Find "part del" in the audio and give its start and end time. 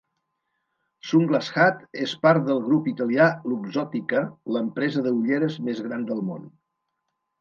2.23-2.63